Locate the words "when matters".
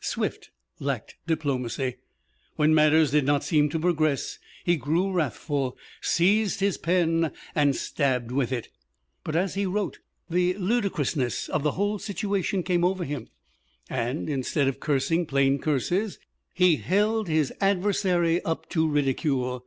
2.56-3.10